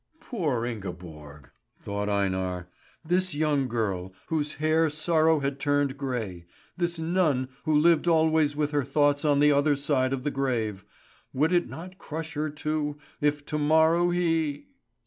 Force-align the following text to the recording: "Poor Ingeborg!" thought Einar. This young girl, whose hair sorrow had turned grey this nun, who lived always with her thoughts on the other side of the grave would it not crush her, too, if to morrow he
"Poor 0.19 0.65
Ingeborg!" 0.65 1.51
thought 1.79 2.09
Einar. 2.09 2.67
This 3.05 3.35
young 3.35 3.67
girl, 3.67 4.13
whose 4.29 4.55
hair 4.55 4.89
sorrow 4.89 5.41
had 5.41 5.59
turned 5.59 5.95
grey 5.95 6.47
this 6.75 6.97
nun, 6.97 7.49
who 7.65 7.77
lived 7.77 8.07
always 8.07 8.55
with 8.55 8.71
her 8.71 8.83
thoughts 8.83 9.23
on 9.23 9.39
the 9.39 9.51
other 9.51 9.75
side 9.75 10.11
of 10.11 10.23
the 10.23 10.31
grave 10.31 10.85
would 11.33 11.53
it 11.53 11.69
not 11.69 11.99
crush 11.99 12.33
her, 12.33 12.49
too, 12.49 12.97
if 13.21 13.45
to 13.45 13.59
morrow 13.59 14.09
he 14.09 14.69